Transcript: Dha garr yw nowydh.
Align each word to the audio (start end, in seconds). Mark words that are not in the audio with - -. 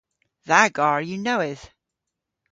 Dha 0.47 0.61
garr 0.77 1.01
yw 1.09 1.19
nowydh. 1.25 1.65